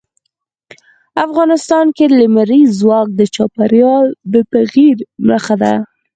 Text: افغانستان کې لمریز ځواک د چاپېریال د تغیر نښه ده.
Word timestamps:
افغانستان 1.25 1.85
کې 1.97 2.05
لمریز 2.19 2.69
ځواک 2.81 3.07
د 3.15 3.21
چاپېریال 3.35 4.05
د 4.31 4.33
تغیر 4.51 4.97
نښه 5.27 5.55
ده. 5.61 5.73